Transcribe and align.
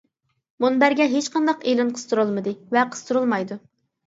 مۇنبەرگە 0.63 1.05
ھېچقانداق 1.11 1.67
ئېلان 1.73 1.93
قىستۇرۇلمىدى 1.99 2.55
ۋە 2.79 2.87
قىستۇرۇلمايدۇ. 2.97 3.61